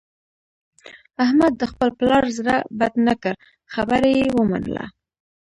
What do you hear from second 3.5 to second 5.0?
خبره یې ومنله.